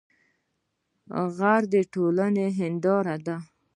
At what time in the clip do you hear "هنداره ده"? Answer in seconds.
2.59-3.35